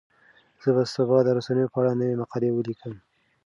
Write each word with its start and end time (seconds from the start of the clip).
زه 0.63 0.69
به 0.75 0.83
سبا 0.95 1.17
د 1.23 1.27
رسنیو 1.37 1.71
په 1.73 1.77
اړه 1.81 1.97
نوې 1.99 2.15
مقاله 2.21 2.47
ولیکم. 2.51 2.93